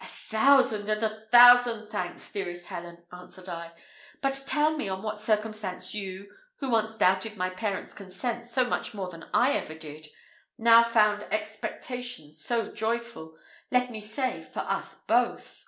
[0.00, 3.70] "A thousand and a thousand thanks, dearest Helen," answered I;
[4.20, 8.92] "but tell me on what circumstance you, who once doubted my parents' consent so much
[8.92, 10.08] more than I ever did,
[10.58, 13.36] now found expectations so joyful
[13.70, 15.64] let me say, for us both."